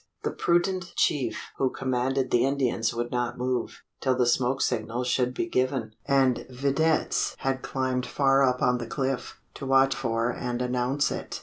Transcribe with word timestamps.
The 0.23 0.31
prudent 0.31 0.93
chief 0.95 1.51
who 1.59 1.69
commanded 1.69 2.31
the 2.31 2.43
Indians 2.43 2.91
would 2.91 3.11
not 3.11 3.37
move, 3.37 3.83
till 3.99 4.15
the 4.15 4.25
smoke 4.25 4.59
signal 4.59 5.03
should 5.03 5.31
be 5.31 5.45
given; 5.45 5.93
and 6.07 6.47
videttes 6.49 7.35
had 7.37 7.61
climbed 7.61 8.07
far 8.07 8.41
up 8.41 8.63
on 8.63 8.79
the 8.79 8.87
cliff, 8.87 9.39
to 9.53 9.67
watch 9.67 9.93
for 9.93 10.31
and 10.31 10.59
announce 10.59 11.11
it. 11.11 11.39